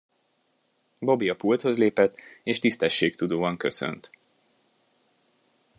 [0.99, 4.11] Bobby a pulthoz lépett, és tisztességtudóan köszönt.